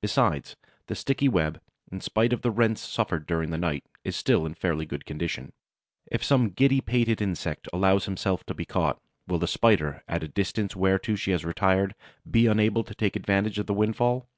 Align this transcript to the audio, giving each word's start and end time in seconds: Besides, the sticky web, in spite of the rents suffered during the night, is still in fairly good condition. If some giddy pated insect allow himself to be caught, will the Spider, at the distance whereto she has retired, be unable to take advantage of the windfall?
Besides, 0.00 0.56
the 0.88 0.96
sticky 0.96 1.28
web, 1.28 1.60
in 1.92 2.00
spite 2.00 2.32
of 2.32 2.42
the 2.42 2.50
rents 2.50 2.80
suffered 2.80 3.26
during 3.28 3.50
the 3.50 3.56
night, 3.56 3.84
is 4.02 4.16
still 4.16 4.44
in 4.44 4.54
fairly 4.54 4.84
good 4.86 5.06
condition. 5.06 5.52
If 6.10 6.24
some 6.24 6.48
giddy 6.50 6.80
pated 6.80 7.22
insect 7.22 7.68
allow 7.72 8.00
himself 8.00 8.44
to 8.46 8.54
be 8.54 8.64
caught, 8.64 9.00
will 9.28 9.38
the 9.38 9.46
Spider, 9.46 10.02
at 10.08 10.20
the 10.22 10.26
distance 10.26 10.74
whereto 10.74 11.14
she 11.14 11.30
has 11.30 11.44
retired, 11.44 11.94
be 12.28 12.48
unable 12.48 12.82
to 12.82 12.94
take 12.96 13.14
advantage 13.14 13.60
of 13.60 13.66
the 13.66 13.74
windfall? 13.74 14.28